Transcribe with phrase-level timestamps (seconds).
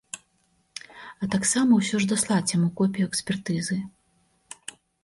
[1.25, 3.79] А таксама ўсё ж даслаць яму копію экспертызы.